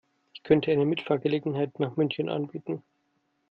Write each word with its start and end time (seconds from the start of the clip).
Ich 0.33 0.41
könnte 0.41 0.71
eine 0.71 0.83
Mitfahrgelegenheit 0.87 1.79
nach 1.79 1.95
München 1.95 2.27
anbieten 2.27 2.81